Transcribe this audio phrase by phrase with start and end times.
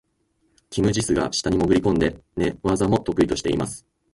[0.71, 3.85] キム・ジスが下に潜り込んで、寝技も得意としています。